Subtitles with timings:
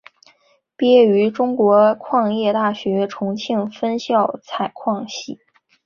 [0.75, 5.37] 毕业于中国矿业大学重庆分校采矿系。